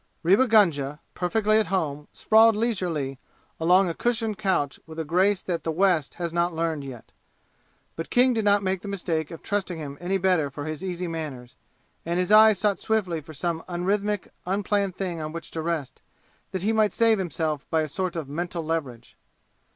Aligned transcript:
Rewa 0.23 0.47
Gunga, 0.47 0.99
perfectly 1.13 1.59
at 1.59 1.67
home, 1.67 2.07
sprawled 2.11 2.55
leisurely, 2.55 3.19
along 3.59 3.87
a 3.87 3.93
cushioned 3.93 4.35
couch 4.39 4.79
with 4.87 4.97
a 4.97 5.05
grace 5.05 5.43
that 5.43 5.61
the 5.63 5.71
West 5.71 6.15
has 6.15 6.33
not 6.33 6.55
learned 6.55 6.83
yet; 6.83 7.11
but 7.95 8.09
King 8.09 8.33
did 8.33 8.43
not 8.43 8.63
make 8.63 8.81
the 8.81 8.87
mistake 8.87 9.29
of 9.29 9.43
trusting 9.43 9.77
him 9.77 9.99
any 10.01 10.17
better 10.17 10.49
for 10.49 10.65
his 10.65 10.83
easy 10.83 11.07
manners, 11.07 11.55
and 12.03 12.17
his 12.19 12.31
eyes 12.31 12.57
sought 12.57 12.79
swiftly 12.79 13.21
for 13.21 13.35
some 13.35 13.61
unrhythmic, 13.69 14.29
unplanned 14.47 14.95
thing 14.95 15.19
on 15.21 15.33
which 15.33 15.51
to 15.51 15.61
rest, 15.61 16.01
that 16.49 16.63
he 16.63 16.73
might 16.73 16.93
save 16.93 17.19
himself 17.19 17.69
by 17.69 17.83
a 17.83 17.87
sort 17.87 18.15
of 18.15 18.27
mental 18.27 18.65
leverage. 18.65 19.15